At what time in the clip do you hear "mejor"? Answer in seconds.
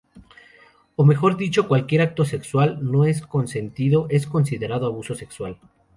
1.05-1.37